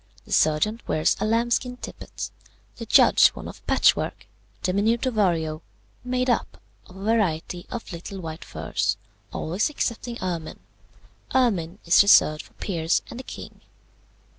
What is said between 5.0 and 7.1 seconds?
vario, made up of a